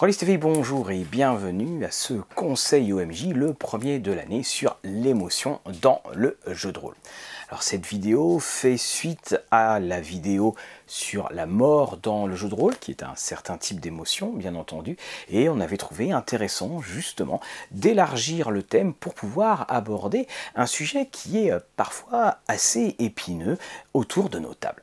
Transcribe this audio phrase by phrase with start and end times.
[0.00, 5.60] Rollis TV, bonjour et bienvenue à ce conseil OMJ, le premier de l'année sur l'émotion
[5.82, 6.94] dans le jeu de rôle.
[7.50, 10.54] Alors cette vidéo fait suite à la vidéo
[10.86, 14.54] sur la mort dans le jeu de rôle, qui est un certain type d'émotion, bien
[14.54, 14.96] entendu,
[15.28, 21.46] et on avait trouvé intéressant justement d'élargir le thème pour pouvoir aborder un sujet qui
[21.46, 23.58] est parfois assez épineux
[23.92, 24.82] autour de nos tables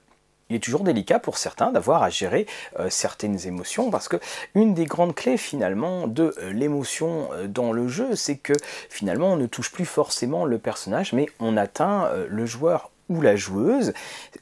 [0.50, 2.46] il est toujours délicat pour certains d'avoir à gérer
[2.80, 4.18] euh, certaines émotions parce que
[4.56, 8.54] une des grandes clés finalement de euh, l'émotion euh, dans le jeu, c'est que
[8.90, 13.36] finalement on ne touche plus forcément le personnage, mais on atteint le joueur ou la
[13.36, 13.94] joueuse.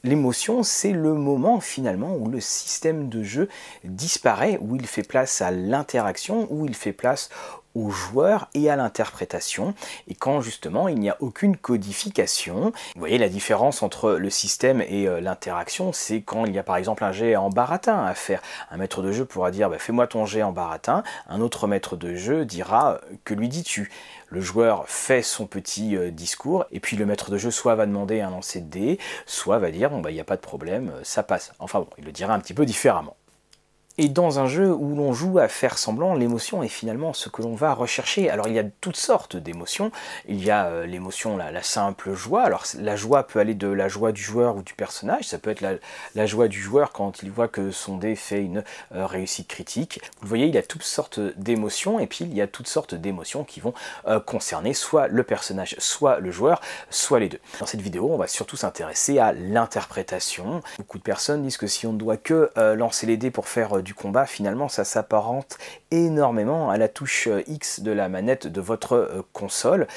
[0.04, 3.50] L'émotion, c'est le moment finalement où le système de jeu
[3.84, 7.30] disparaît, où il fait place à l'interaction, où il fait place
[7.76, 9.74] au joueur et à l'interprétation,
[10.08, 12.72] et quand justement il n'y a aucune codification.
[12.96, 16.64] Vous voyez la différence entre le système et euh, l'interaction, c'est quand il y a
[16.64, 18.42] par exemple un jet en baratin à faire.
[18.72, 21.96] Un maître de jeu pourra dire bah, fais-moi ton jet en baratin, un autre maître
[21.96, 23.92] de jeu dira que lui dis-tu?
[24.30, 27.86] Le joueur fait son petit euh, discours, et puis le maître de jeu soit va
[27.86, 30.42] demander un lancer de dés, soit va dire bon bah il n'y a pas de
[30.42, 31.54] problème, euh, ça passe.
[31.60, 33.16] Enfin bon, il le dira un petit peu différemment.
[33.98, 37.42] Et dans un jeu où l'on joue à faire semblant, l'émotion est finalement ce que
[37.42, 38.30] l'on va rechercher.
[38.30, 39.90] Alors il y a toutes sortes d'émotions.
[40.28, 42.44] Il y a euh, l'émotion, la, simple joie.
[42.44, 45.24] Alors la joie peut aller de la joie du joueur ou du personnage.
[45.24, 48.66] Ça peut être la, joie du joueur quand il voit que son dé fait une
[48.94, 50.02] euh, réussite critique.
[50.20, 52.96] Vous voyez, il y a toutes sortes d'émotions et puis il y a toutes sortes
[52.96, 53.74] d'émotions qui vont
[54.08, 57.40] euh, concerner soit le personnage, soit le joueur, soit les deux.
[57.62, 60.62] Dans cette vidéo, on va surtout s'intéresser à l'interprétation.
[60.80, 63.82] Beaucoup de personnes disent que si on ne doit que lancer les dés pour faire
[63.86, 65.58] du combat, finalement, ça s'apparente
[65.92, 69.88] énormément à la touche euh, X de la manette de votre euh, console,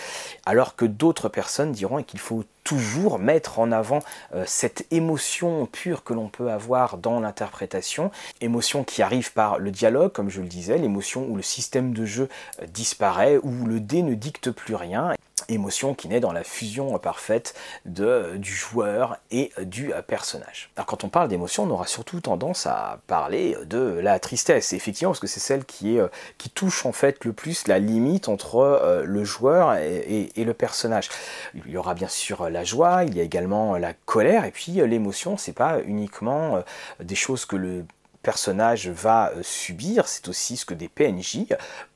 [0.46, 4.00] alors que d'autres personnes diront qu'il faut toujours mettre en avant
[4.34, 9.70] euh, cette émotion pure que l'on peut avoir dans l'interprétation, émotion qui arrive par le
[9.70, 12.28] dialogue, comme je le disais, l'émotion où le système de jeu
[12.68, 15.14] disparaît, où le dé ne dicte plus rien,
[15.48, 17.54] émotion qui naît dans la fusion parfaite
[17.86, 20.70] de, du joueur et du personnage.
[20.76, 25.10] Alors quand on parle d'émotion, on aura surtout tendance à parler de la tristesse, effectivement,
[25.10, 28.28] parce que c'est celle qui, est, euh, qui touche en fait le plus la limite
[28.28, 31.08] entre euh, le joueur et, le personnage.
[31.54, 34.80] Il y aura bien sûr la joie, il y a également la colère, et puis
[34.80, 36.62] euh, l'émotion, c'est pas uniquement
[37.00, 37.84] des choses que le
[38.28, 41.46] personnage va euh, subir, c'est aussi ce que des PNJ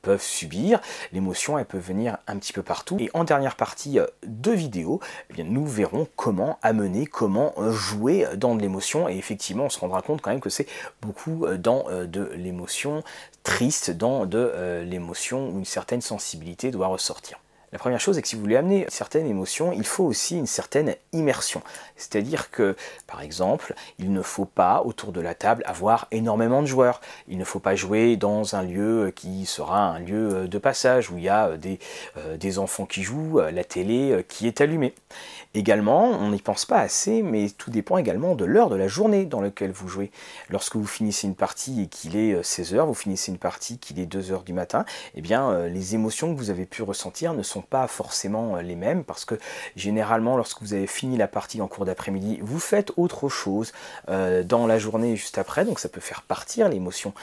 [0.01, 0.81] peuvent subir.
[1.11, 2.97] L'émotion, elle peut venir un petit peu partout.
[2.99, 4.99] Et en dernière partie euh, de vidéo,
[5.29, 9.07] eh bien, nous verrons comment amener, comment euh, jouer dans de l'émotion.
[9.07, 10.65] Et effectivement, on se rendra compte quand même que c'est
[11.03, 13.03] beaucoup dans de l'émotion
[13.43, 17.42] triste, dans de l'émotion où une certaine sensibilité doit ressortir.
[17.73, 20.45] La première chose est que si vous voulez amener certaines émotions, il faut aussi une
[20.45, 21.63] certaine immersion.
[21.95, 22.75] C'est-à-dire que,
[23.07, 27.01] par exemple, il ne faut pas, autour de la table, avoir énormément de joueurs.
[27.27, 31.17] Il ne faut pas jouer dans un lieu qui sera un lieu de passage, où
[31.17, 31.79] il y a des,
[32.17, 34.93] euh, des enfants qui jouent, la télé qui est allumée.
[35.55, 39.25] Également, on n'y pense pas assez, mais tout dépend également de l'heure de la journée
[39.25, 40.09] dans laquelle vous jouez.
[40.49, 43.99] Lorsque vous finissez une partie et qu'il est 16h, euh, vous finissez une partie qu'il
[43.99, 47.43] est 2h du matin, eh bien, euh, les émotions que vous avez pu ressentir ne
[47.43, 49.35] sont pas forcément euh, les mêmes parce que
[49.75, 53.71] généralement, lorsque vous avez fini la partie en cours d'après-midi, vous faites autre chose
[54.07, 57.13] dans la journée juste après, donc ça peut faire partir l'émotion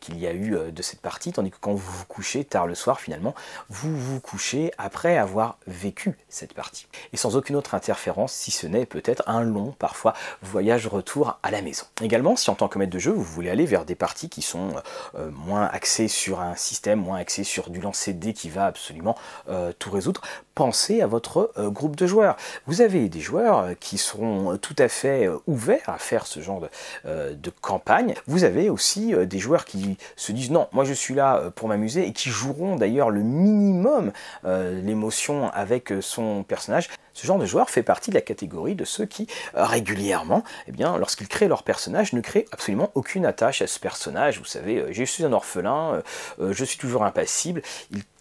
[0.00, 2.74] qu'il y a eu de cette partie, tandis que quand vous vous couchez tard le
[2.74, 3.34] soir, finalement,
[3.68, 6.86] vous vous couchez après avoir vécu cette partie.
[7.12, 11.50] Et sans aucune autre interférence, si ce n'est peut-être un long, parfois, voyage retour à
[11.50, 11.84] la maison.
[12.02, 14.42] Également, si en tant que maître de jeu, vous voulez aller vers des parties qui
[14.42, 14.70] sont
[15.14, 18.66] euh, moins axées sur un système, moins axées sur du lancer de dés qui va
[18.66, 19.16] absolument
[19.48, 20.20] euh, tout résoudre,
[20.54, 22.36] pensez à votre euh, groupe de joueurs.
[22.66, 26.60] Vous avez des joueurs qui seront tout à fait ouverts à faire ce genre
[27.04, 28.14] de, campagne.
[28.26, 32.06] Vous avez aussi des joueurs qui se disent non, moi je suis là pour m'amuser
[32.06, 34.12] et qui joueront d'ailleurs le minimum
[34.44, 36.88] l'émotion avec son personnage.
[37.16, 39.26] Ce genre de joueur fait partie de la catégorie de ceux qui,
[39.56, 43.80] euh, régulièrement, eh bien, lorsqu'ils créent leur personnage, ne créent absolument aucune attache à ce
[43.80, 44.38] personnage.
[44.38, 46.02] Vous savez, euh, je suis un orphelin,
[46.40, 47.62] euh, je suis toujours impassible.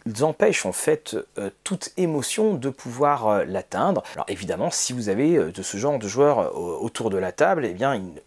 [0.05, 1.17] Ils empêchent en fait
[1.63, 4.03] toute émotion de pouvoir l'atteindre.
[4.13, 7.75] Alors évidemment, si vous avez de ce genre de joueurs autour de la table, eh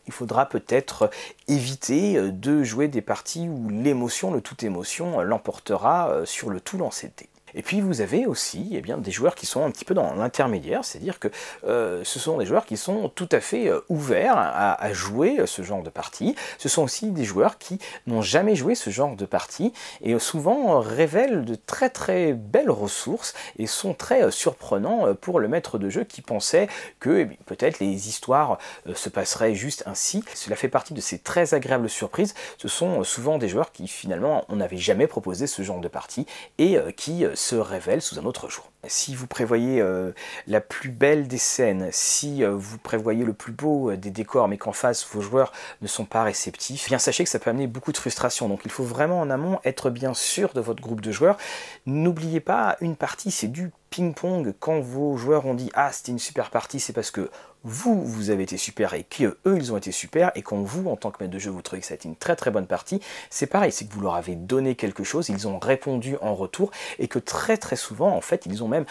[0.07, 1.11] il, faudra peut-être
[1.47, 7.09] éviter de jouer des parties où l'émotion, le tout émotion, l'emportera sur le tout lancé
[7.09, 7.13] de
[7.55, 10.15] Et puis vous avez aussi eh bien, des joueurs qui sont un petit peu dans
[10.15, 11.29] l'intermédiaire, c'est-à-dire que
[11.65, 15.63] euh, ce sont des joueurs qui sont tout à fait euh, ouverts à, jouer ce
[15.63, 16.35] genre de partie.
[16.57, 20.81] Ce sont aussi des joueurs qui n'ont jamais joué ce genre de partie et souvent
[20.81, 26.05] révèlent de très très belles ressources et sont très surprenants pour le maître de jeu
[26.05, 26.69] qui pensait
[27.01, 28.59] que eh peut-être les histoires
[28.95, 30.25] se passeraient juste ainsi.
[30.35, 32.35] Cela fait partie de ces très agréables surprises.
[32.57, 36.27] Ce sont souvent des joueurs qui finalement on n'avait jamais proposé ce genre de partie
[36.57, 38.71] et qui se révèle sous un autre jour.
[38.87, 40.13] Si vous prévoyez euh,
[40.47, 44.49] la plus belle des scènes, si euh, vous prévoyez le plus beau euh, des décors,
[44.49, 47.51] mais qu'en face vos joueurs ne sont pas réceptifs, eh bien sachez que ça peut
[47.51, 48.49] amener beaucoup de frustration.
[48.49, 51.37] Donc il faut vraiment en amont être bien sûr de votre groupe de joueurs.
[51.87, 54.55] N'oubliez pas, une partie c'est du ping-pong.
[54.59, 57.31] Quand vos joueurs ont dit ah c'était une super partie, c'est parce que
[57.65, 60.97] vous, vous avez été super et qu'eux, ils ont été super, et quand vous, en
[60.97, 62.67] tant que maître de jeu, vous trouvez que ça a été une très très bonne
[62.67, 63.01] partie,
[63.31, 66.71] c'est pareil, c'est que vous leur avez donné quelque chose, ils ont répondu en retour,
[66.99, 68.87] et que très très souvent, en fait, ils ont même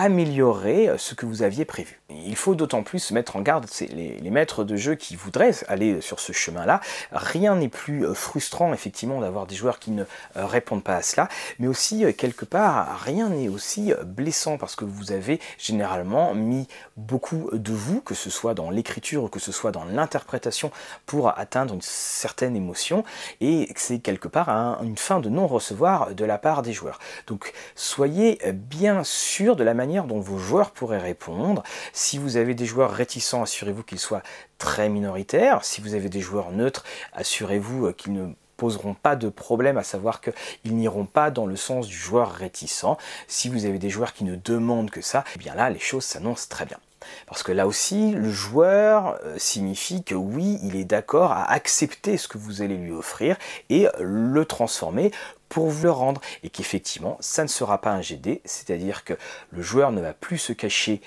[0.00, 2.00] amélioré euh, ce que vous aviez prévu.
[2.08, 5.52] Il faut d'autant plus se mettre en garde, c'est les, maîtres de jeu qui voudraient
[5.68, 6.80] aller sur ce chemin-là.
[7.12, 10.04] Rien n'est plus euh, frustrant effectivement d'avoir des joueurs qui ne
[10.36, 14.86] euh, répondent pas à cela, mais aussi quelque part rien n'est aussi blessant parce que
[14.86, 16.66] vous avez généralement mis
[16.96, 20.70] beaucoup de vous, que ce soit dans l'écriture ou que ce soit dans l'interprétation,
[21.04, 23.04] pour atteindre une certaine émotion,
[23.40, 24.48] et c'est quelque part
[24.82, 27.00] une fin de non-recevoir de la part des joueurs.
[27.26, 31.62] Donc soyez bien sûr de la manière dont vos joueurs pourraient répondre.
[31.92, 34.22] Si vous avez des joueurs réticents, assurez-vous qu'ils soient
[34.58, 35.64] très minoritaires.
[35.64, 40.20] Si vous avez des joueurs neutres, assurez-vous qu'ils ne poseront pas de problème, à savoir
[40.20, 42.84] qu'ils n'iront pas dans le sens du joueur réticent.
[43.26, 46.04] Si vous avez des joueurs qui ne demandent que ça, eh bien là, les choses
[46.04, 46.78] s'annoncent très bien.
[47.26, 52.18] Parce que là aussi, le joueur euh, signifie que oui, il est d'accord à accepter
[52.18, 53.36] ce que vous allez lui offrir
[53.70, 55.10] et le transformer
[55.50, 59.12] pour vous le rendre et qu'effectivement ça ne sera pas un GD, c'est-à-dire que
[59.50, 61.02] le joueur ne va plus se cacher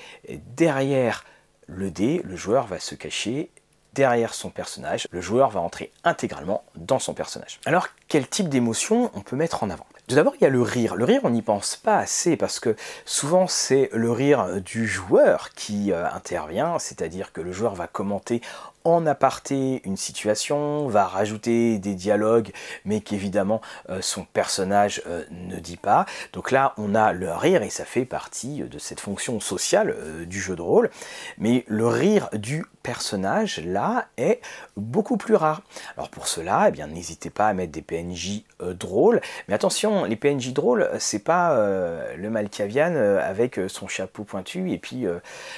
[0.56, 1.26] derrière
[1.66, 3.50] le dé, le joueur va se cacher
[3.94, 7.60] derrière son personnage, le joueur va entrer intégralement dans son personnage.
[7.66, 9.86] Alors quel type d'émotion on peut mettre en avant?
[10.08, 10.96] Tout d'abord, il y a le rire.
[10.96, 12.76] Le rire, on n'y pense pas assez parce que
[13.06, 18.42] souvent c'est le rire du joueur qui euh, intervient, c'est-à-dire que le joueur va commenter
[18.84, 22.52] en aparté une situation, va rajouter des dialogues,
[22.86, 26.06] mais qu'évidemment euh, son personnage euh, ne dit pas.
[26.34, 29.96] Donc là, on a le rire et ça fait partie de cette fonction sociale
[30.26, 30.90] du jeu de rôle.
[31.38, 34.42] Mais le rire du personnage là est
[34.76, 35.62] beaucoup plus rare.
[35.96, 40.16] Alors pour cela, eh bien n'hésitez pas à mettre des PNJ drôles, mais attention les
[40.16, 45.06] PNJ drôles, c'est pas euh, le Malkavian euh, avec euh, son chapeau pointu et puis,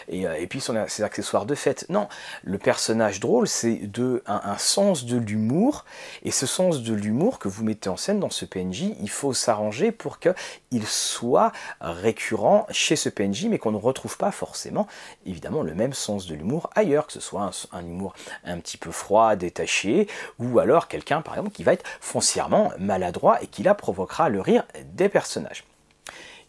[0.09, 1.85] et, puis ses accessoires de fête.
[1.89, 2.07] Non,
[2.43, 5.85] le personnage drôle, c'est de un, sens de l'humour,
[6.23, 9.33] et ce sens de l'humour que vous mettez en scène dans ce PNJ, il faut
[9.33, 11.51] s'arranger pour qu'il soit
[11.81, 14.87] récurrent chez ce PNJ, mais qu'on ne retrouve pas forcément,
[15.25, 18.13] évidemment, le même sens de l'humour ailleurs, que ce soit un, un humour
[18.43, 20.07] un petit peu froid, détaché,
[20.39, 24.41] ou alors quelqu'un, par exemple, qui va être foncièrement maladroit et qui la provoquera le
[24.41, 24.63] rire
[24.93, 25.63] des personnages.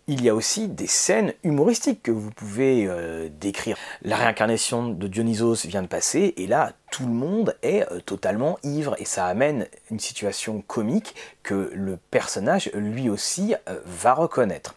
[0.09, 3.77] Il y a aussi des scènes humoristiques que vous pouvez euh, décrire.
[4.03, 8.57] La réincarnation de Dionysos vient de passer et là tout le monde est euh, totalement
[8.63, 14.77] ivre et ça amène une situation comique que le personnage lui aussi euh, va reconnaître.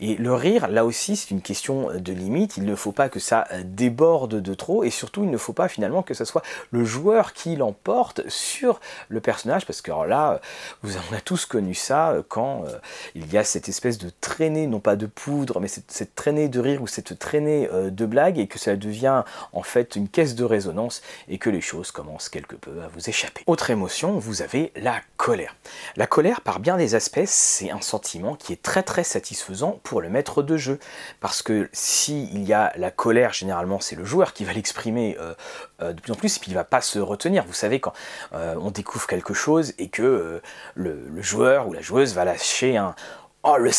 [0.00, 2.56] Et le rire, là aussi, c'est une question de limite.
[2.56, 5.68] Il ne faut pas que ça déborde de trop et surtout, il ne faut pas
[5.68, 10.40] finalement que ce soit le joueur qui l'emporte sur le personnage parce que là,
[10.82, 12.78] vous, on a tous connu ça euh, quand euh,
[13.14, 16.60] il y a cette espèce de traînée, non pas de poudre, mais cette, traînée de
[16.60, 20.34] rire ou cette traînée euh, de blague et que ça devient en fait une caisse
[20.34, 23.42] de résonance et que les choses commencent quelque peu à vous échapper.
[23.46, 25.56] Autre émotion, vous avez la colère.
[25.96, 30.00] La colère, par bien des aspects, c'est un sentiment qui est très très satisfaisant pour
[30.00, 30.80] le maître de jeu.
[31.20, 35.34] Parce que s'il y a la colère, généralement c'est le joueur qui va l'exprimer euh,
[35.80, 37.44] euh, de plus en plus, et puis il va pas se retenir.
[37.46, 37.92] Vous savez, quand
[38.32, 40.42] euh, on découvre quelque chose et que
[40.74, 42.96] le, joueur ou la joueuse va lâcher un
[43.44, 43.70] oh le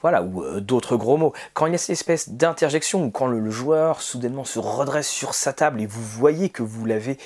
[0.00, 3.50] voilà ou d'autres gros mots quand il y a cette espèce d'interjection ou quand le,
[3.50, 7.18] joueur soudainement se redresse sur sa table et vous voyez que vous l'avez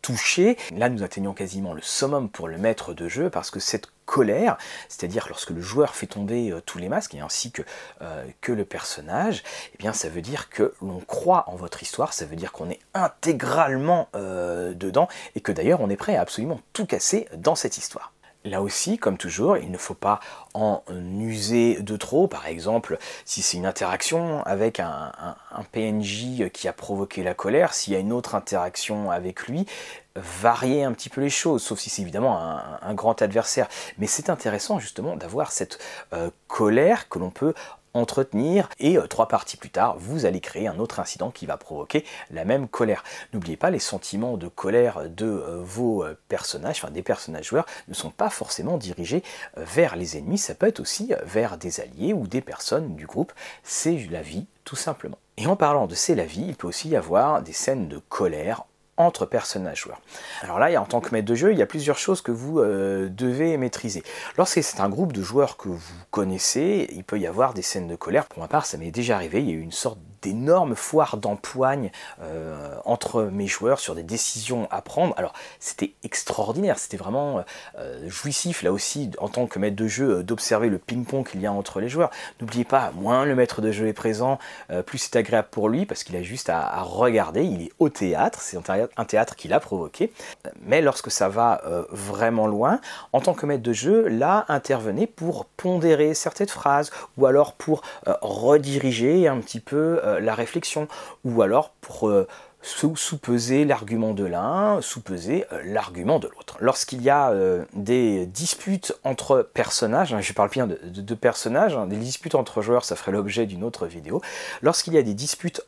[0.00, 3.91] touché là nous atteignons quasiment le summum pour le maître de jeu parce que cette
[4.04, 4.56] colère,
[4.88, 7.62] c'est-à-dire lorsque le joueur fait tomber euh, tous les masques, et ainsi que,
[8.02, 9.42] euh, que le personnage,
[9.74, 12.70] eh bien ça veut dire que l'on croit en votre histoire, ça veut dire qu'on
[12.70, 17.54] est intégralement euh, dedans, et que d'ailleurs on est prêt à absolument tout casser dans
[17.54, 18.12] cette histoire.
[18.44, 20.18] Là aussi, comme toujours, il ne faut pas
[20.52, 20.82] en
[21.20, 22.26] user de trop.
[22.26, 25.12] Par exemple, si c'est une interaction avec un,
[25.70, 29.64] PNJ qui a provoqué la colère, s'il y a une autre interaction avec lui,
[30.16, 33.68] varier un petit peu les choses, sauf si c'est évidemment un, grand adversaire.
[33.98, 35.78] Mais c'est intéressant justement d'avoir cette
[36.12, 37.54] euh, colère que l'on peut
[37.94, 41.58] entretenir et euh, trois parties plus tard vous allez créer un autre incident qui va
[41.58, 43.04] provoquer la même colère.
[43.34, 47.94] N'oubliez pas les sentiments de colère de euh, vos personnages, enfin des personnages joueurs ne
[47.94, 49.22] sont pas forcément dirigés
[49.56, 53.32] vers les ennemis, ça peut être aussi vers des alliés ou des personnes du groupe,
[53.62, 55.18] c'est la vie tout simplement.
[55.36, 57.98] Et en parlant de c'est la vie, il peut aussi y avoir des scènes de
[58.08, 58.64] colère
[59.26, 60.00] personnages joueurs.
[60.42, 62.60] Alors là, en tant que maître de jeu, il y a plusieurs choses que vous
[62.60, 64.02] euh, devez maîtriser.
[64.36, 67.88] Lorsque c'est un groupe de joueurs que vous connaissez, il peut y avoir des scènes
[67.88, 68.26] de colère.
[68.26, 69.40] Pour ma part, ça m'est déjà arrivé.
[69.40, 71.90] Il y a eu une sorte d'énormes foires d'empoigne
[72.22, 75.14] euh, entre mes joueurs sur des décisions à prendre.
[75.18, 77.44] Alors c'était extraordinaire, c'était vraiment
[77.78, 81.40] euh, jouissif là aussi en tant que maître de jeu euh, d'observer le ping-pong qu'il
[81.40, 82.10] y a entre les joueurs.
[82.40, 84.38] N'oubliez pas, moins le maître de jeu est présent,
[84.86, 88.40] plus c'est agréable pour lui parce qu'il a juste à, regarder, il est au théâtre,
[88.40, 88.58] c'est
[88.96, 90.12] un théâtre qu'il a provoqué.
[90.64, 91.60] Mais lorsque ça va
[91.90, 92.80] vraiment loin,
[93.12, 97.82] en tant que maître de jeu, là intervenez pour pondérer certaines phrases ou alors pour
[98.06, 100.88] rediriger un petit peu euh, la réflexion,
[101.24, 102.26] ou alors pour euh,
[102.62, 106.56] sous-peser l'argument de l'un, sous-peser euh, l'argument de l'autre.
[106.60, 107.32] Lorsqu'il y a
[107.74, 112.84] des disputes entre personnages, hein, je parle bien de, personnages, hein, des disputes entre joueurs,
[112.84, 114.20] ça ferait l'objet d'une autre vidéo,
[114.62, 115.62] lorsqu'il y a des disputes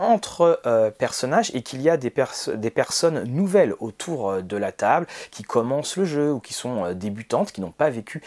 [0.00, 0.60] entre
[0.98, 2.12] personnages et qu'il y a des,
[2.54, 7.52] des, personnes nouvelles autour de la table qui commencent le jeu ou qui sont débutantes,
[7.52, 8.22] qui n'ont pas vécu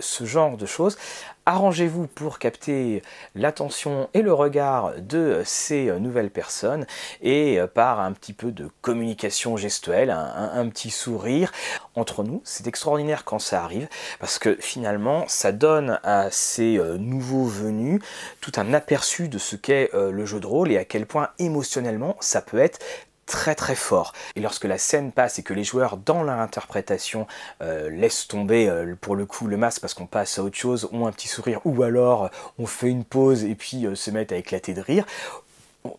[0.00, 0.96] ce genre de choses,
[1.44, 3.02] Arrangez-vous pour capter
[3.34, 6.86] l'attention et le regard de ces nouvelles personnes
[7.20, 11.50] et euh, par un petit peu de communication gestuelle, un, petit sourire
[11.96, 12.40] entre nous.
[12.44, 13.88] C'est extraordinaire quand ça arrive
[14.20, 18.00] parce que finalement ça donne à ces euh, nouveaux venus
[18.40, 21.11] tout un aperçu de ce qu'est euh, le jeu de rôle et à quel point
[21.38, 22.80] émotionnellement ça peut être
[23.26, 24.12] très très fort.
[24.36, 27.26] Et lorsque la scène passe et que les joueurs, dans leur interprétation,
[27.62, 30.88] euh, laissent tomber euh, pour le coup le masque parce qu'on passe à autre chose,
[30.92, 32.28] ont un petit sourire, ou alors euh,
[32.58, 35.06] on fait une pause et puis se mettent à éclater de rire,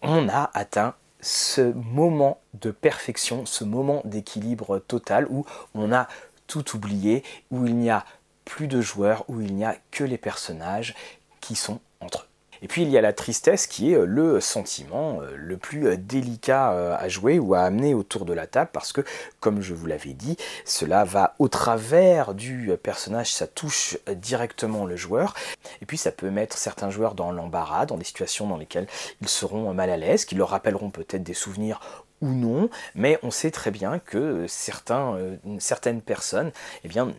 [0.02, 6.08] on a atteint ce moment de perfection, ce moment d'équilibre total où on a
[6.48, 8.06] tout oublié, où il n'y a
[8.46, 10.94] plus de joueurs, où il n'y a que les personnages
[11.40, 12.33] qui sont entre eux.
[12.64, 15.88] Et puis il y a la tristesse qui est euh, le sentiment euh, le plus
[15.88, 19.02] euh, délicat à jouer ou à amener autour de la table parce que,
[19.42, 24.96] comme je vous l'avais dit, cela va au travers du personnage, ça touche directement le
[24.96, 25.34] joueur.
[25.82, 28.88] Et puis ça peut mettre certains joueurs dans l'embarras, dans des situations dans lesquelles
[29.22, 33.52] ils seront mal à l'aise, qui leur rappelleront peut-être des souvenirs non, mais on sait
[33.52, 36.52] très bien que certains, euh, certaines personnes
[36.84, 37.10] eh bien,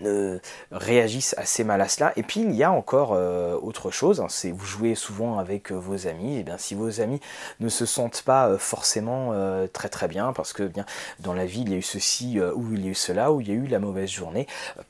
[0.70, 2.12] réagissent assez mal à cela.
[2.16, 5.70] Et puis il y a encore euh, autre chose, hein, c'est vous jouez souvent avec
[5.70, 7.20] euh, vos amis, et eh bien si vos amis
[7.60, 9.32] ne se sentent pas forcément
[9.72, 10.86] très très bien, parce que bien
[11.20, 13.40] dans la vie il y a eu ceci ou il y a eu cela, ou
[13.40, 14.46] il y a eu la mauvaise journée,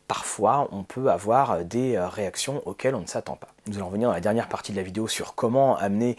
[0.09, 3.49] parfois on peut avoir des réactions auxquelles on ne s'attend pas.
[3.67, 6.17] Nous allons revenir dans la dernière partie de la vidéo sur comment amener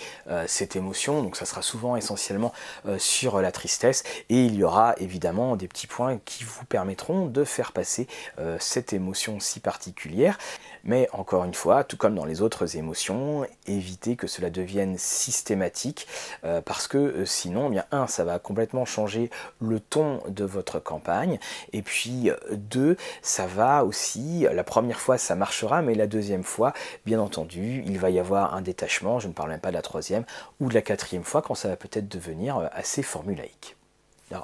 [0.48, 2.52] cette émotion, donc ça sera souvent essentiellement
[2.98, 3.85] sur la tristesse
[4.30, 8.08] et il y aura évidemment des petits points qui vous permettront de faire passer
[8.40, 10.38] euh, cette émotion si particulière.
[10.84, 16.08] Mais encore une fois, tout comme dans les autres émotions, évitez que cela devienne systématique
[16.44, 20.46] euh, parce que euh, sinon, eh bien un, ça va complètement changer le ton de
[20.46, 21.40] votre campagne.
[21.74, 26.74] Et puis deux, ça va aussi, la première fois ça marchera, mais la deuxième fois,
[27.06, 29.82] bien entendu, il va y avoir un détachement, je ne parle même pas de la
[29.82, 30.24] troisième
[30.60, 33.75] ou de la quatrième fois quand ça va peut-être devenir assez formulaïque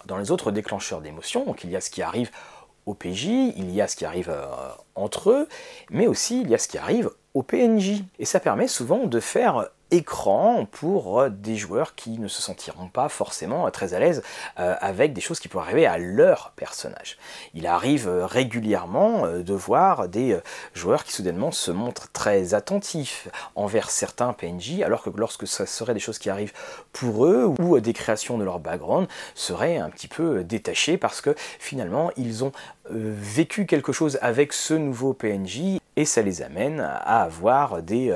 [0.06, 2.32] dans les autres déclencheurs d'émotions, il y a ce qui arrive
[2.86, 4.46] au PJ, il y a ce qui arrive euh,
[4.96, 5.48] entre eux,
[5.90, 8.04] mais aussi il y a ce qui arrive au PNJ.
[8.20, 12.88] Et ça permet souvent de faire écran pour euh, des joueurs qui ne se sentiront
[12.88, 14.24] pas forcément euh, très à l'aise
[14.58, 17.18] euh, avec des choses qui pourraient arriver à leur personnage.
[17.54, 20.40] Il arrive régulièrement de voir des
[20.74, 25.94] joueurs qui soudainement se montrent très attentifs envers certains PNJ, alors que lorsque ce serait
[25.94, 26.54] des choses qui arrivent
[26.94, 31.36] pour eux ou des créations de leur background seraient un petit peu détachés parce que
[31.60, 32.54] finalement ils ont
[32.90, 38.12] vécu quelque chose avec ce nouveau PNJ et ça les amène à avoir des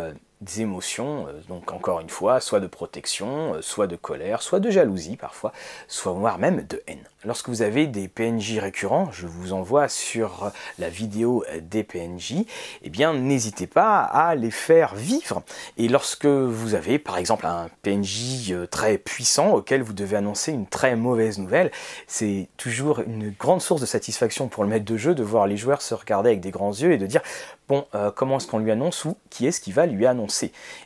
[0.58, 4.70] émotions, euh, donc encore une fois, soit de protection, euh, soit de colère, soit de
[4.70, 5.52] jalousie parfois,
[5.88, 7.04] soit voire même de haine.
[7.26, 12.46] Lorsque vous avez des PNJ récurrents, je vous envoie sur la vidéo des PNJ,
[12.84, 15.42] eh bien n'hésitez pas à les faire vivre.
[15.78, 20.52] Et lorsque vous avez par exemple un PNJ euh, très puissant auquel vous devez annoncer
[20.52, 21.72] une très mauvaise nouvelle,
[22.06, 25.58] c'est toujours une grande source de satisfaction pour le maître de jeu de voir les
[25.58, 27.22] joueurs se regarder avec des grands yeux et de dire
[27.68, 30.25] bon, euh, comment est-ce qu'on lui annonce ou qui est-ce qui va lui annoncer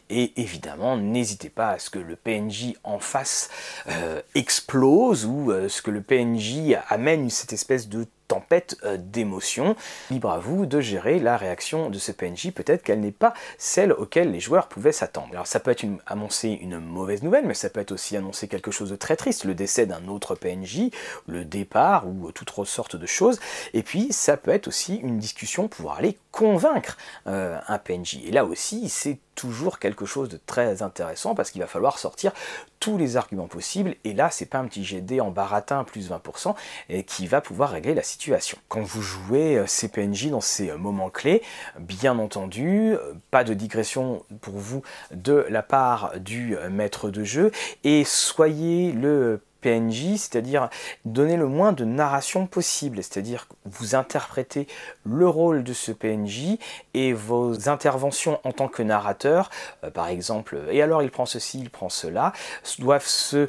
[0.10, 3.50] Et évidemment, n'hésitez pas à ce que le PNJ en face
[3.90, 9.76] euh, explose ou euh, ce que le PNJ amène cette espèce de tempête euh, d'émotions.
[10.10, 13.92] Libre à vous de gérer la réaction de ce PNJ, peut-être qu'elle n'est pas celle
[13.92, 15.30] auquel les joueurs pouvaient s'attendre.
[15.32, 18.72] Alors ça peut être annoncer une mauvaise nouvelle, mais ça peut être aussi annoncer quelque
[18.72, 20.92] chose de très triste, le décès d'un autre PNJ,
[21.28, 23.40] le départ ou toute autre sorte de choses.
[23.74, 28.20] Et puis ça peut être aussi une discussion pour aller convaincre euh, un PNJ.
[28.26, 32.34] Et là aussi, c'est toujours quelque chose de très intéressant parce qu'il va falloir sortir
[32.82, 36.56] tous les arguments possibles et là c'est pas un petit GD en baratin plus 20%
[36.90, 38.58] et qui va pouvoir régler la situation.
[38.68, 41.42] Quand vous jouez euh, ces PNJ dans ces euh, moments clés,
[41.80, 44.82] bien entendu, euh, pas de digression pour vous
[45.12, 47.52] de la part du maître de jeu
[47.86, 50.70] et soyez le PNJ, c'est-à-dire
[51.06, 54.68] donner le moins de narration possible, c'est-à-dire vous interprétez
[55.04, 56.58] le rôle de ce PNJ
[56.94, 59.50] et vos interventions en tant que narrateur,
[59.84, 62.34] euh, par exemple, et alors il prend ceci, il prend cela,
[62.80, 63.48] doivent se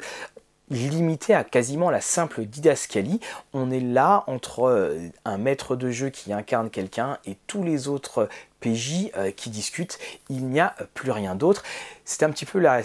[0.71, 3.19] limiter à quasiment la simple didascalie.
[3.53, 7.87] On est là entre euh, un maître de jeu qui incarne quelqu'un et tous les
[7.87, 8.29] autres
[8.61, 9.99] PJ euh, qui discutent,
[10.29, 11.63] il n'y a plus rien d'autre.
[12.11, 12.81] C'est un petit peu la,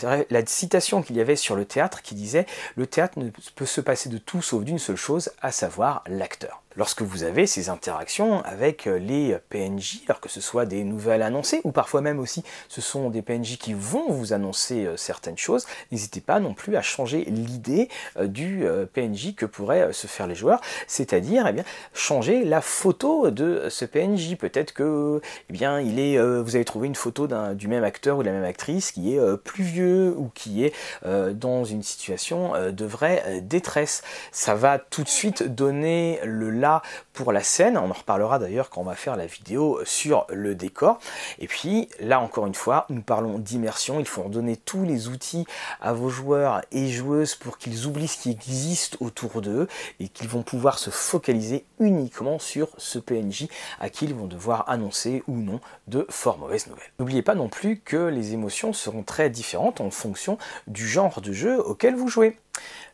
[0.47, 4.09] citation qu'il y avait sur le théâtre qui disait Le théâtre ne peut se passer
[4.09, 6.63] de tout sauf d'une seule chose, à savoir l'acteur.
[6.77, 11.23] Lorsque vous avez ces interactions avec euh, les PNJ, alors que ce soit des nouvelles
[11.23, 15.39] annoncées, ou parfois même aussi ce sont des PNJ qui vont vous annoncer euh, certaines
[15.39, 17.89] choses, n'hésitez pas non plus à changer l'idée
[18.21, 21.65] du PNJ que pourraient se faire les joueurs, c'est-à-dire eh bien,
[21.95, 24.37] changer la photo de ce PNJ.
[24.37, 28.19] Peut-être que eh bien, il est, euh, vous avez trouvé une photo du même acteur
[28.19, 30.73] ou de la même actrice qui est euh, plus vieux ou qui est
[31.05, 34.03] euh, dans une situation de vraie détresse.
[34.33, 36.83] Ça va tout de suite donner le là
[37.13, 37.77] pour la scène.
[37.77, 40.99] On en reparlera d'ailleurs quand on va faire la vidéo sur le décor.
[41.39, 44.01] Et puis là encore une fois, nous parlons d'immersion.
[44.01, 45.47] Il faut donner tous les outils
[45.81, 49.69] à vos joueurs et joueuses pour qu'ils oublient ce qui existe autour d'eux
[50.01, 53.49] et qu'ils vont pouvoir se focaliser uniquement sur ce PNJ
[53.81, 56.91] à qui ils vont devoir annoncer ou non de fort mauvaises nouvelles.
[56.99, 61.33] N'oubliez pas non plus que les émotions seront très différentes en fonction du genre de
[61.33, 62.37] jeu auquel vous jouez.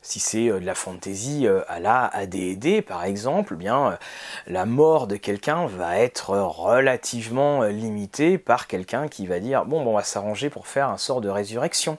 [0.03, 3.97] Si c'est euh, de la fantasy euh, à la AD&D par exemple, bien euh,
[4.47, 9.93] la mort de quelqu'un va être relativement limitée par quelqu'un qui va dire bon, bon
[9.93, 11.99] on va s'arranger pour faire un sort de résurrection.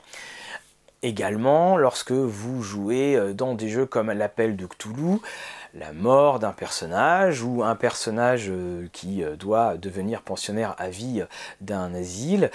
[1.02, 5.20] Également, lorsque vous jouez dans des jeux comme l'appel de Cthulhu,
[5.74, 11.24] la mort d'un personnage ou un personnage euh, qui euh, doit devenir pensionnaire à vie
[11.62, 12.52] d'un asile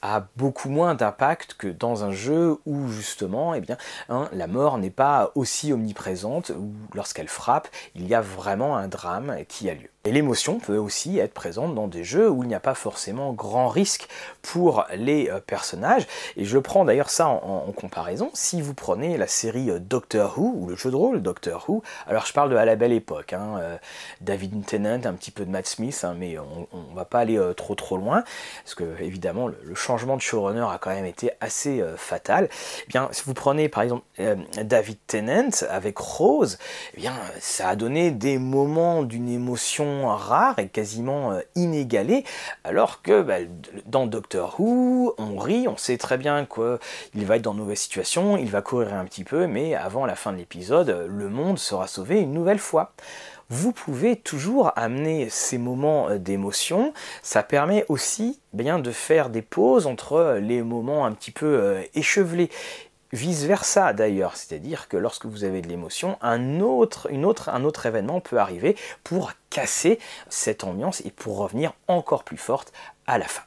[0.00, 3.76] a beaucoup moins d'impact que dans un jeu où justement eh bien,
[4.08, 8.88] hein, la mort n'est pas aussi omniprésente ou lorsqu'elle frappe il y a vraiment un
[8.88, 9.91] drame qui a lieu.
[10.04, 13.32] Et l'émotion peut aussi être présente dans des jeux où il n'y a pas forcément
[13.32, 14.08] grand risque
[14.40, 16.06] pour les personnages.
[16.36, 18.30] Et je prends d'ailleurs ça en, comparaison.
[18.34, 22.26] Si vous prenez la série Doctor Who ou le jeu de rôle Doctor Who, alors
[22.26, 23.32] je parle de à la belle époque.
[23.32, 23.76] Hein, euh,
[24.20, 27.38] David Tennant, un petit peu de Matt Smith, hein, mais on, ne va pas aller
[27.38, 28.22] euh, trop trop loin,
[28.62, 32.48] parce que évidemment le, changement de showrunner a quand même été assez euh, fatal.
[32.86, 34.04] Eh bien, si vous prenez par exemple
[34.62, 36.58] David Tennant avec Rose,
[36.94, 42.24] eh bien, ça a donné des moments d'une émotion rare et quasiment inégalée,
[42.64, 43.36] alors que bah,
[43.86, 47.78] dans Doctor Who, on rit, on sait très bien qu'il va être dans une mauvaise
[47.78, 51.58] situation, il va courir un petit peu, mais avant la fin de l'épisode, le monde
[51.58, 52.92] sera sauvé une nouvelle fois.
[53.52, 56.94] Vous pouvez toujours amener ces moments euh, d'émotion.
[57.22, 61.46] Ça permet aussi bien de faire des pauses entre euh, les moments un petit peu
[61.46, 62.48] euh, échevelés
[63.12, 67.06] vice versa d'ailleurs, c'est-à-dire que lorsque vous avez de l'émotion, un autre
[67.86, 69.98] événement peut arriver pour casser
[70.28, 72.72] cette ambiance et pour revenir encore plus forte
[73.06, 73.42] à la fin.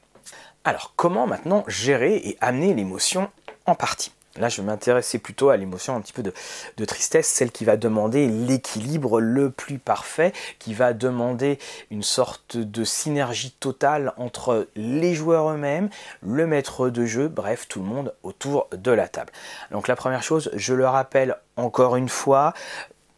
[0.63, 3.29] Alors comment maintenant gérer et amener l'émotion
[3.65, 4.11] en partie?
[4.37, 7.77] Là, je vais m'intéresser plutôt à l'émotion un petit peu de, tristesse, celle qui va
[7.77, 11.57] demander l'équilibre le plus parfait, qui va demander
[11.89, 15.89] une sorte de synergie totale entre les joueurs eux-mêmes,
[16.21, 19.31] le maître de jeu, bref, tout le monde autour de la table.
[19.71, 22.53] Donc la première chose, je le rappelle encore une fois,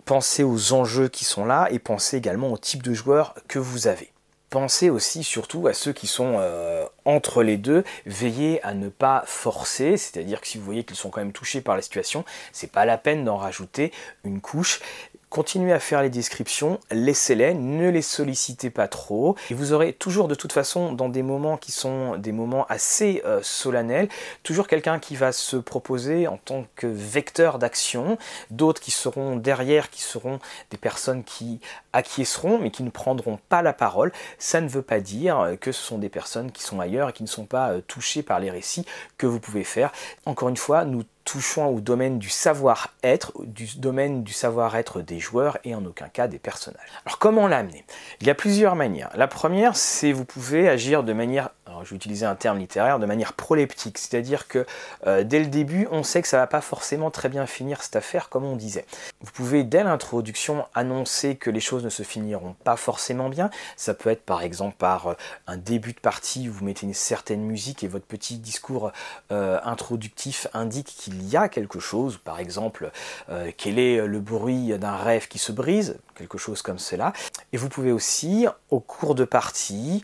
[0.06, 3.88] pensez aux enjeux qui sont là et pensez également au type de joueur que vous
[3.88, 4.12] avez.
[4.49, 9.23] Pensez aussi surtout à ceux qui sont euh, entre les deux, veillez à ne pas
[9.25, 12.71] forcer, c'est-à-dire que si vous voyez qu'ils sont quand même touchés par la situation, c'est
[12.71, 13.91] pas la peine d'en rajouter
[14.23, 14.79] une couche.
[15.29, 19.35] Continuez à faire les descriptions, laissez-les, ne les sollicitez pas trop.
[19.49, 23.21] Et vous aurez toujours de toute façon dans des moments qui sont des moments assez
[23.25, 24.07] euh, solennels,
[24.43, 28.17] toujours quelqu'un qui va se proposer en tant que vecteur d'action,
[28.51, 30.39] d'autres qui seront derrière, qui seront
[30.71, 31.59] des personnes qui
[31.91, 34.13] acquiesceront mais qui ne prendront pas la parole.
[34.39, 37.23] Ça ne veut pas dire que ce sont des personnes qui sont ailleurs et qui
[37.23, 38.85] ne sont pas euh, touchées par les récits
[39.17, 39.91] que vous pouvez faire.
[40.25, 45.57] Encore une fois, nous touchant au domaine du savoir-être, du domaine du savoir-être des joueurs
[45.65, 46.87] et en aucun cas des personnages.
[47.05, 47.83] Alors comment l'amener?
[48.21, 49.09] Il y a plusieurs manières.
[49.13, 51.49] La première, c'est vous pouvez agir de manière
[51.83, 54.65] je vais utiliser un terme littéraire, de manière proleptique, c'est-à-dire que
[55.05, 57.95] euh, dès le début, on sait que ça va pas forcément très bien finir cette
[57.95, 58.85] affaire, comme on disait.
[59.21, 63.49] Vous pouvez dès l'introduction annoncer que les choses ne se finiront pas forcément bien.
[63.75, 65.13] Ça peut être par exemple par euh,
[65.47, 68.91] un début de partie où vous mettez une certaine musique et votre petit discours
[69.31, 72.91] euh, introductif indique qu'il y a quelque chose, par exemple
[73.57, 77.13] quel est le bruit d'un rêve qui se brise, quelque chose comme cela.
[77.53, 80.03] Et vous pouvez aussi, au cours de partie,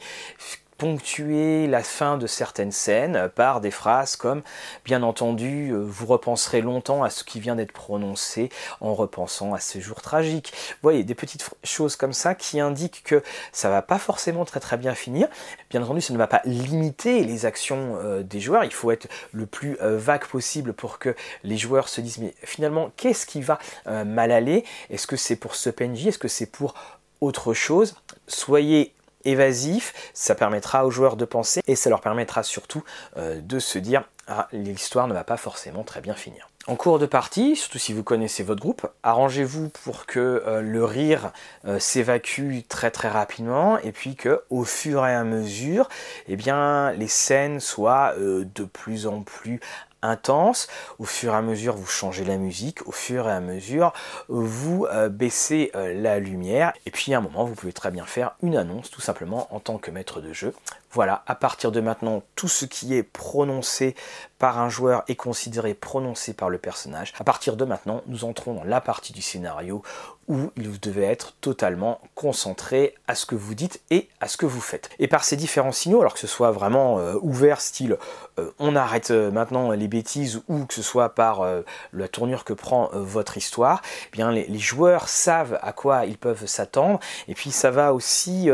[0.83, 4.41] ponctuer la fin de certaines scènes par des phrases comme
[4.83, 8.49] bien entendu euh, vous repenserez longtemps à ce qui vient d'être prononcé
[8.81, 10.51] en repensant à ce jour tragique.
[10.71, 14.59] Vous voyez des petites choses comme ça qui indiquent que ça va pas forcément très
[14.59, 15.29] très bien finir.
[15.69, 18.65] Bien entendu, ça ne va pas limiter les actions euh, des joueurs.
[18.65, 21.15] Il faut être le plus euh, vague possible pour que
[21.45, 24.65] les joueurs se disent mais finalement qu'est-ce qui va mal aller?
[24.89, 26.73] Est-ce que c'est pour ce PNJ Est-ce que c'est pour
[27.21, 27.95] autre chose?
[28.27, 28.93] Soyez
[29.25, 32.83] évasif, ça permettra aux joueurs de penser et ça leur permettra surtout
[33.17, 36.49] euh, de se dire ah, l'histoire ne va pas forcément très bien finir.
[36.65, 40.85] En cours de partie, surtout si vous connaissez votre groupe, arrangez-vous pour que euh, le
[40.85, 41.33] rire
[41.65, 45.89] euh, s'évacue très très rapidement et puis que au fur et à mesure,
[46.29, 49.59] eh bien, les scènes soient de plus en plus
[50.03, 50.67] intense.
[50.99, 52.87] Au fur et à mesure, vous changez la musique.
[52.87, 53.93] Au fur et à mesure,
[54.27, 56.73] vous euh, baissez euh, la lumière.
[56.85, 59.59] Et puis à un moment, vous pouvez très bien faire une annonce, tout simplement en
[59.59, 60.53] tant que maître de jeu.
[60.93, 63.95] Voilà, à partir de maintenant, tout ce qui est prononcé
[64.37, 67.13] par un joueur est considéré prononcé par le personnage.
[67.17, 69.81] À partir de maintenant, nous entrons dans la partie du scénario
[70.27, 74.45] où vous devez être totalement concentré à ce que vous dites et à ce que
[74.45, 74.89] vous faites.
[74.99, 77.97] Et par ces différents signaux, alors que ce soit vraiment euh, ouvert, style
[78.39, 81.45] euh, on arrête euh, maintenant les bêtises, ou que ce soit par
[81.93, 86.45] la tournure que prend votre histoire, eh bien les, joueurs savent à quoi ils peuvent
[86.45, 88.49] s'attendre, et puis ça va aussi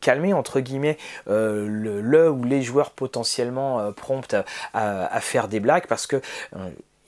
[0.00, 4.34] calmer entre guillemets le, ou les joueurs potentiellement prompts
[4.74, 6.20] à, faire des blagues, parce que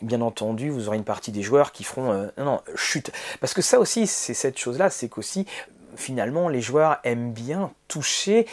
[0.04, 3.10] bien entendu, vous aurez une partie des joueurs qui feront euh, non, non, chute.
[3.40, 5.46] Parce que ça aussi, c'est cette chose-là, c'est qu'aussi,
[5.96, 8.46] finalement, les joueurs aiment bien toucher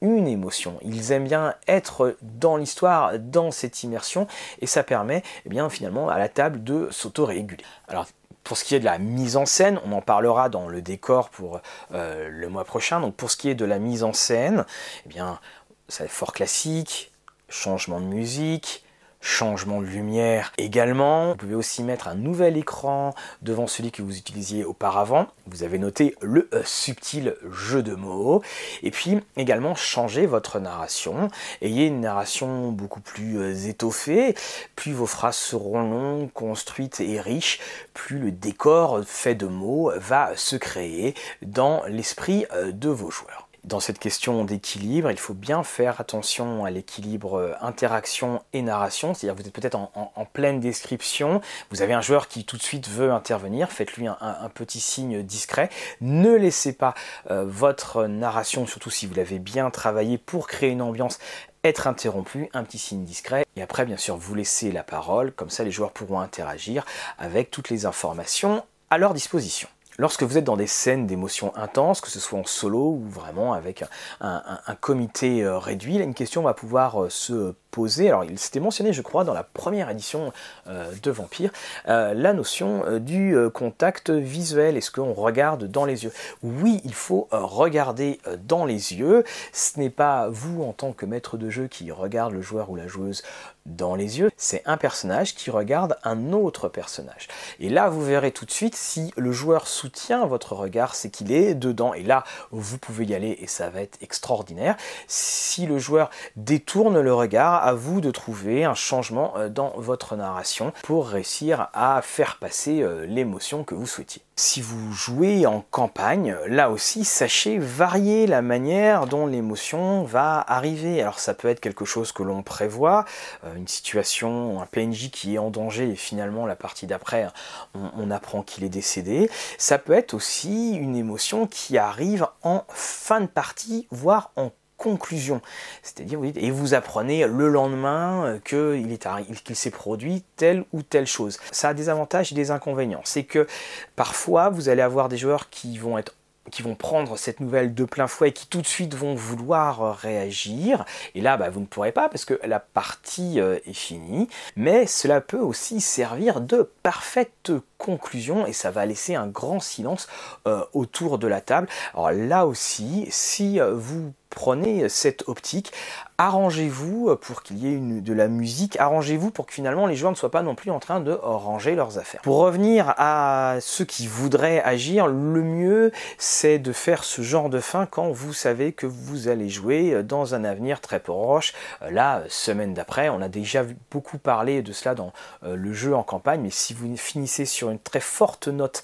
[0.00, 0.78] une émotion.
[0.82, 4.26] Ils aiment bien être dans l'histoire, dans cette immersion,
[4.60, 7.64] et ça permet, eh bien, finalement, à la table de s'auto-réguler.
[7.88, 8.06] Alors,
[8.44, 11.30] pour ce qui est de la mise en scène, on en parlera dans le décor
[11.30, 11.60] pour
[11.92, 13.00] euh, le mois prochain.
[13.00, 14.64] Donc, pour ce qui est de la mise en scène,
[15.04, 15.40] eh bien,
[15.88, 17.10] c'est fort classique,
[17.48, 18.84] changement de musique,
[19.26, 21.30] changement de lumière également.
[21.30, 23.12] Vous pouvez aussi mettre un nouvel écran
[23.42, 25.26] devant celui que vous utilisiez auparavant.
[25.48, 28.40] Vous avez noté le euh, subtil jeu de mots.
[28.84, 31.28] Et puis également changer votre narration.
[31.60, 34.36] Ayez une narration beaucoup plus euh, étoffée.
[34.76, 37.58] Plus vos phrases seront longues, construites et riches,
[37.94, 43.45] plus le décor fait de mots va se créer dans l'esprit euh, de vos joueurs
[43.66, 49.12] dans cette question d'équilibre, il faut bien faire attention à l'équilibre euh, interaction et narration.
[49.12, 52.88] C'est-à-dire vous êtes peut-être en, pleine description, vous avez un joueur qui tout de suite
[52.88, 55.68] veut intervenir, faites-lui un, petit signe discret.
[56.00, 56.94] Ne laissez pas
[57.30, 61.18] euh, votre narration, surtout si vous l'avez bien travaillé pour créer une ambiance,
[61.64, 63.44] être interrompu, un petit signe discret.
[63.56, 66.84] Et après, bien sûr, vous laissez la parole, comme ça les joueurs pourront interagir
[67.18, 69.68] avec toutes les informations à leur disposition.
[69.98, 73.54] Lorsque vous êtes dans des scènes d'émotions intenses, que ce soit en solo ou vraiment
[73.54, 73.84] avec
[74.20, 77.54] un, comité euh, réduit, une question va pouvoir euh, se
[77.98, 80.32] Alors, il s'était mentionné, je crois, dans la première édition
[80.66, 81.50] euh, de Vampire,
[81.86, 84.76] la notion du contact visuel.
[84.76, 86.12] Est-ce qu'on regarde dans les yeux?
[86.42, 89.24] Oui, il faut regarder dans les yeux.
[89.52, 92.76] Ce n'est pas vous, en tant que maître de jeu, qui regarde le joueur ou
[92.76, 93.22] la joueuse
[93.66, 97.28] dans les yeux, c'est un personnage qui regarde un autre personnage.
[97.58, 101.32] Et là, vous verrez tout de suite si le joueur soutient votre regard, c'est qu'il
[101.32, 101.92] est dedans.
[101.92, 104.76] Et là, vous pouvez y aller et ça va être extraordinaire.
[105.08, 110.14] Si le joueur détourne le regard, à vous de trouver un changement euh, dans votre
[110.14, 114.22] narration pour réussir à faire passer euh, l'émotion que vous souhaitiez.
[114.36, 121.02] Si vous jouez en campagne, là aussi, sachez varier la manière dont l'émotion va arriver.
[121.02, 123.04] Alors ça peut être quelque chose que l'on prévoit,
[123.42, 127.26] euh, une situation, un PNJ qui est en danger et finalement la partie d'après,
[127.74, 129.28] on, apprend qu'il est décédé.
[129.58, 134.52] Ça peut être aussi une émotion qui arrive en fin de partie, voire en
[134.86, 135.40] conclusion.
[135.82, 138.98] C'est-à-dire, et vous apprenez le lendemain qu'il
[139.44, 141.38] qu'il s'est produit telle ou telle chose.
[141.50, 143.02] Ça a des avantages et des inconvénients.
[143.04, 143.48] C'est que
[143.96, 146.14] parfois, vous allez avoir des joueurs qui vont être
[146.50, 149.96] qui vont prendre cette nouvelle de plein fouet et qui tout de suite vont vouloir
[149.98, 150.84] réagir.
[151.14, 154.28] Et là, bah, vous ne pourrez pas parce que la partie euh, est finie.
[154.54, 160.08] Mais cela peut aussi servir de parfaite conclusion et ça va laisser un grand silence
[160.46, 161.68] euh, autour de la table.
[161.94, 165.72] Alors là aussi, si euh, vous prenez cette optique,
[166.18, 170.16] arrangez-vous pour qu'il y ait de la musique, arrangez-vous pour que finalement les joueurs ne
[170.16, 172.20] soient pas non plus en train de ranger leurs affaires.
[172.22, 177.60] Pour revenir à ceux qui voudraient agir, le mieux c'est de faire ce genre de
[177.60, 181.54] fin quand vous savez que vous allez jouer dans un avenir très proche.
[181.90, 185.12] La semaine d'après, on a déjà beaucoup parlé de cela dans
[185.44, 188.82] euh, le jeu en campagne, mais si vous finissez sur une très forte note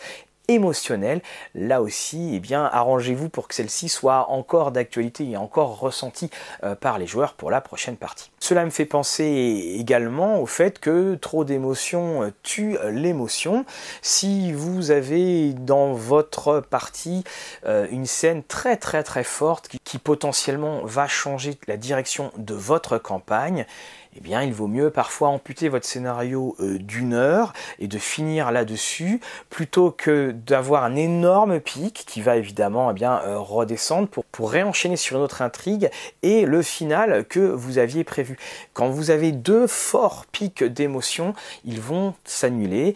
[0.48, 1.22] émotionnelle,
[1.54, 6.30] là aussi, eh bien, arrangez-vous pour que celle-ci soit encore d'actualité et encore ressentie
[6.64, 8.30] euh, par les joueurs pour la prochaine partie.
[8.40, 13.64] Cela me fait penser également au fait que trop d'émotions euh, tue l'émotion.
[14.02, 17.24] Si vous avez dans votre partie
[17.66, 22.98] euh, une scène très très très forte qui potentiellement va changer la direction de votre
[22.98, 23.66] campagne,
[24.16, 28.50] eh bien il vaut mieux parfois amputer votre scénario euh, d'une heure et de finir
[28.50, 34.24] là-dessus plutôt que d'avoir un énorme pic qui va évidemment eh bien, euh, redescendre pour,
[34.24, 35.90] pour réenchaîner sur une autre intrigue
[36.22, 38.36] et le final que vous aviez prévu.
[38.74, 42.94] Quand vous avez deux forts pics d'émotion, ils vont s'annuler.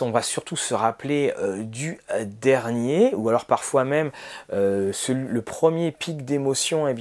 [0.00, 4.10] On va surtout se rappeler euh, du dernier ou alors parfois même
[4.50, 6.94] le premier pic d'émotion eh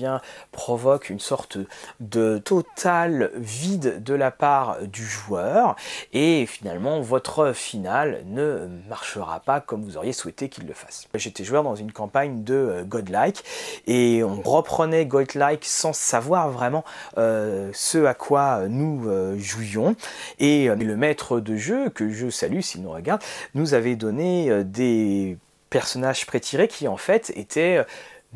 [0.52, 1.58] provoque une sorte
[2.00, 5.76] de total vide de la part du joueur
[6.14, 11.08] et finalement votre finale ne marchera pas comme vous auriez souhaité qu'il le fasse.
[11.16, 13.44] J'étais joueur dans une campagne de euh, Godlike
[13.88, 16.84] et on reprenait Godlike sans savoir vraiment
[17.18, 19.96] euh, ce à quoi nous euh, jouions
[20.40, 23.22] et le maître de jeu, que je salue s'il nous regarde,
[23.54, 25.38] nous avait donné des
[25.70, 27.86] personnages prétirés qui en fait étaient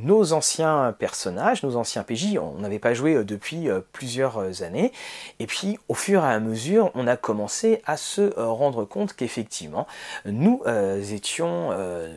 [0.02, 4.64] nos anciens personnages, nos anciens PJ, on n'avait pas joué euh, depuis euh, plusieurs euh,
[4.64, 4.92] années,
[5.40, 9.88] et puis au fur et à mesure, on a commencé à se rendre compte qu'effectivement,
[10.26, 10.62] nous
[11.12, 11.70] étions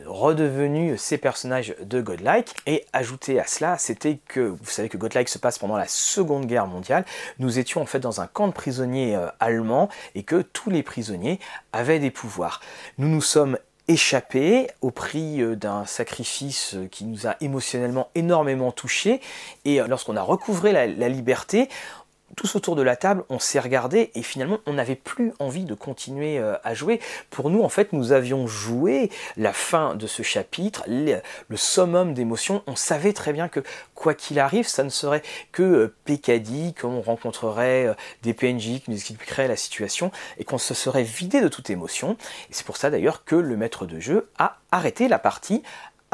[0.05, 5.29] redevenus ces personnages de Godlike, et ajouté à cela, c'était que, vous savez que Godlike
[5.29, 7.05] se passe pendant la Seconde Guerre mondiale,
[7.39, 11.39] nous étions en fait dans un camp de prisonniers allemands, et que tous les prisonniers
[11.71, 12.61] avaient des pouvoirs.
[12.97, 18.71] Nous nous sommes échappé au prix euh, d'un sacrifice euh, qui nous a émotionnellement énormément
[18.71, 19.19] touchés.
[19.65, 21.69] Et euh, lorsqu'on a recouvré la, liberté,
[22.35, 25.73] tous autour de la table, on s'est regardé et finalement on n'avait plus envie de
[25.73, 26.99] continuer à jouer.
[27.29, 31.21] Pour nous, en fait, nous avions joué la fin de ce chapitre, le,
[31.55, 32.63] summum d'émotions.
[32.67, 33.61] On savait très bien que
[33.95, 39.47] quoi qu'il arrive, ça ne serait que pécadille, qu'on rencontrerait des PNJ qui nous expliqueraient
[39.47, 42.17] la situation et qu'on se serait vidé de toute émotion.
[42.49, 45.63] Et c'est pour ça d'ailleurs que le maître de jeu a arrêté la partie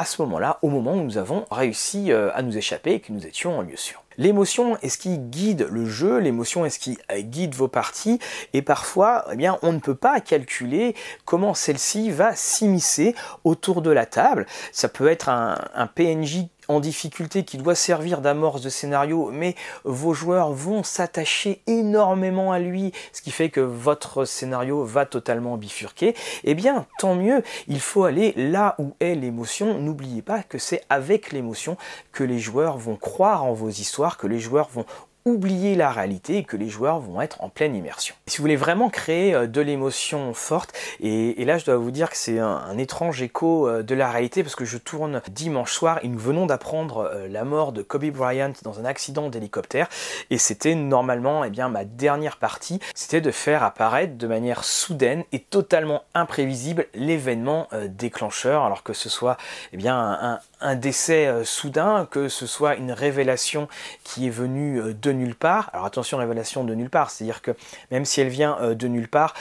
[0.00, 3.26] à ce moment-là, au moment où nous avons réussi à nous échapper et que nous
[3.26, 4.02] étions en lieu sûr.
[4.20, 8.18] L'émotion est ce qui guide le jeu, l'émotion est ce qui euh, guide vos parties,
[8.52, 14.04] et parfois, eh on ne peut pas calculer comment celle-ci va s'immiscer autour de la
[14.04, 14.46] table.
[14.72, 20.14] Ça peut être un, un PNJ difficulté qui doit servir d'amorce de scénario, mais vos
[20.14, 26.14] joueurs vont s'attacher énormément à lui, ce qui fait que votre scénario va totalement bifurquer,
[26.44, 29.78] eh bien tant mieux, il faut aller là où est l'émotion.
[29.78, 31.76] N'oubliez pas que c'est avec l'émotion
[32.12, 34.84] que les joueurs vont croire en vos histoires, que les joueurs vont
[35.24, 38.14] oublier la réalité et que les joueurs vont être en pleine immersion.
[38.26, 42.10] Si vous voulez vraiment créer euh, de l'émotion forte, et, là je dois vous dire
[42.10, 45.98] que c'est un, étrange écho euh, de la réalité parce que je tourne dimanche soir
[46.02, 49.88] et nous venons d'apprendre euh, la mort de Kobe Bryant dans un accident d'hélicoptère
[50.30, 55.24] et c'était normalement eh bien, ma dernière partie, c'était de faire apparaître de manière soudaine
[55.32, 59.36] et totalement imprévisible l'événement déclencheur alors que ce soit
[59.72, 63.68] eh bien, un, décès soudain, que ce soit une révélation
[64.04, 65.70] qui est venue euh, nulle part.
[65.72, 67.52] Alors attention, révélation de nulle part, c'est-à-dire que
[67.90, 69.34] même si elle vient euh, de nulle part,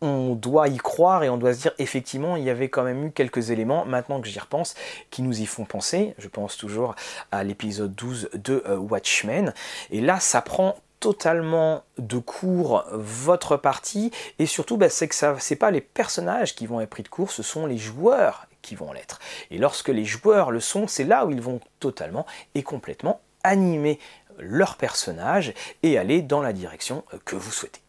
[0.00, 3.06] on doit y croire et on doit se dire effectivement il y avait quand même
[3.06, 4.74] eu quelques éléments maintenant que j'y repense
[5.10, 6.14] qui nous y font penser.
[6.18, 6.94] Je pense toujours
[7.32, 9.54] à l'épisode 12 de euh, Watchmen
[9.90, 15.36] et là ça prend totalement de court votre partie et surtout bah, c'est que ça
[15.38, 18.74] c'est pas les personnages qui vont être pris de court ce sont les joueurs qui
[18.74, 19.18] vont l'être
[19.50, 23.98] et lorsque les joueurs le sont c'est là où ils vont totalement et complètement animer
[24.38, 27.83] leur personnage et aller dans la direction que vous souhaitez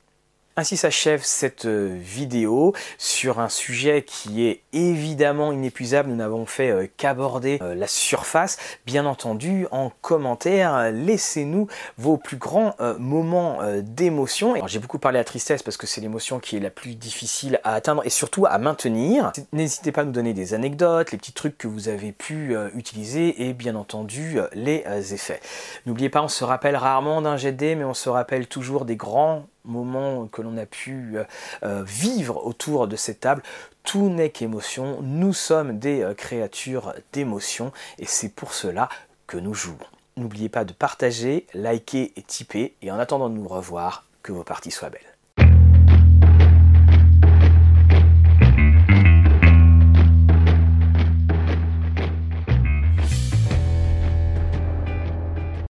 [0.58, 6.10] ainsi s'achève cette euh, vidéo sur un sujet qui est évidemment inépuisable.
[6.10, 8.58] Nous n'avons fait euh, qu'aborder euh, la surface.
[8.86, 14.56] Bien entendu, en commentaire, laissez-nous vos plus grands moments d'émotion.
[14.68, 17.74] J'ai beaucoup parlé à tristesse parce que c'est l'émotion qui est la plus difficile à
[17.74, 19.32] atteindre et surtout à maintenir.
[19.54, 23.48] N'hésitez pas à nous donner des anecdotes, les petits trucs que vous avez pu utiliser
[23.48, 25.42] et bien entendu les effets.
[25.86, 29.46] N'oubliez pas, on se rappelle rarement d'un jet mais on se rappelle toujours des grands
[29.66, 31.24] moments que l'on a pu euh,
[31.64, 33.44] euh, vivre autour de cette table.
[33.84, 38.90] Tout n'est qu'émotion, nous sommes des euh, créatures d'émotion et c'est pour cela
[39.28, 39.78] que nous jouons.
[40.18, 44.44] N'oubliez pas de partager, liker et tiper et en attendant de nous revoir, que vos
[44.44, 45.15] parties soient belles.